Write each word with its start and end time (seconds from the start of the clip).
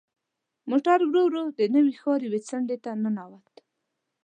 موټر 0.69 0.99
ورو 1.05 1.23
ورو 1.27 1.43
د 1.57 1.59
نوي 1.75 1.93
ښار 2.01 2.19
یوې 2.27 2.41
څنډې 2.49 2.77
ته 2.83 2.91
ننوت. 3.03 3.55